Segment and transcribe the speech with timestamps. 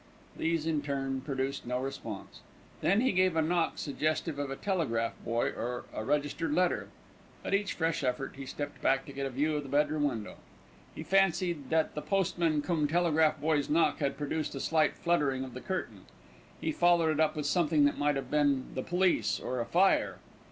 [0.35, 2.39] These, in turn, produced no response.
[2.81, 6.89] Then he gave a knock suggestive of a telegraph boy, or a registered letter.
[7.45, 10.37] At each fresh effort he stepped back to get a view of the bedroom window.
[10.95, 15.53] He fancied that the postman cum telegraph boy's knock had produced a slight fluttering of
[15.53, 16.05] the curtain.
[16.59, 20.17] He followed it up with something that might have been the police, or a fire.